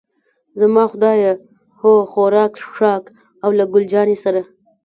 [0.59, 1.33] زما خدایه،
[1.79, 3.03] هو، خوراک، څښاک
[3.43, 4.41] او له ګل جانې سره.